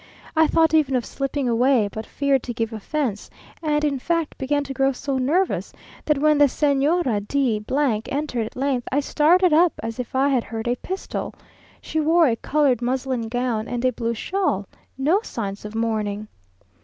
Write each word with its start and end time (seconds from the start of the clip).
I 0.35 0.47
thought 0.47 0.73
even 0.73 0.95
of 0.95 1.05
slipping 1.05 1.47
away, 1.47 1.87
but 1.87 2.07
feared 2.07 2.41
to 2.41 2.55
give 2.55 2.73
offence, 2.73 3.29
and 3.61 3.83
in 3.83 3.99
fact 3.99 4.39
began 4.39 4.63
to 4.63 4.73
grow 4.73 4.93
so 4.93 5.19
nervous, 5.19 5.73
that 6.05 6.17
when 6.17 6.39
the 6.39 6.45
Señora 6.47 7.21
de 7.27 7.63
entered 8.11 8.47
at 8.47 8.55
length, 8.55 8.87
I 8.91 8.99
started 8.99 9.53
up 9.53 9.73
as 9.83 9.99
if 9.99 10.15
I 10.15 10.29
had 10.29 10.43
heard 10.45 10.67
a 10.67 10.75
pistol. 10.77 11.35
She 11.81 11.99
wore 11.99 12.27
a 12.27 12.35
coloured 12.35 12.81
muslin 12.81 13.27
gown 13.29 13.67
and 13.67 13.85
a 13.85 13.91
blue 13.93 14.15
shawl; 14.15 14.65
no 14.97 15.21
signs 15.21 15.65
of 15.65 15.75
mourning! 15.75 16.27